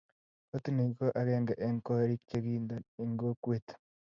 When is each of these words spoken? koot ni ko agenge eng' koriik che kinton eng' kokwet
koot 0.49 0.65
ni 0.75 0.83
ko 0.97 1.05
agenge 1.21 1.53
eng' 1.65 1.83
koriik 1.87 2.21
che 2.29 2.37
kinton 2.45 2.83
eng' 3.01 3.17
kokwet 3.21 3.67